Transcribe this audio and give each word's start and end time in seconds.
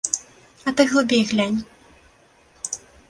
А 0.67 0.73
ты 0.79 0.85
глыбей 0.93 1.23
глянь. 1.31 1.61